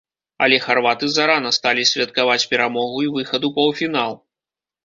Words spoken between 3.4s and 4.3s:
у паўфінал.